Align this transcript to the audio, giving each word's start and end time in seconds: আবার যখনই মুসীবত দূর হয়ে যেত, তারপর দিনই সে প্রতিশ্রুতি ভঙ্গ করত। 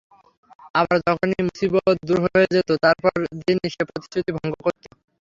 আবার 0.75 0.97
যখনই 1.07 1.41
মুসীবত 1.47 1.85
দূর 2.07 2.19
হয়ে 2.25 2.47
যেত, 2.53 2.69
তারপর 2.83 3.13
দিনই 3.41 3.69
সে 3.73 3.81
প্রতিশ্রুতি 3.89 4.31
ভঙ্গ 4.37 4.53
করত। 4.65 4.83